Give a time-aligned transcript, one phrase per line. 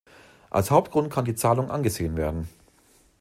[0.49, 2.49] Als Hauptgrund kann die Zahlung angesehen werden.